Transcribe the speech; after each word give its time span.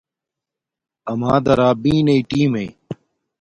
اَمݳ 1.11 1.33
درݳبݵنݵئ 1.45 2.19
ٹݵمݵئ. 2.29 2.67